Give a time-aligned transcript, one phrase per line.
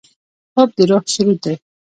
[0.53, 1.55] خوب د روح سرود دی